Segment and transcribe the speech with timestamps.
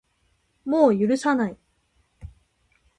[0.65, 1.57] もう許さない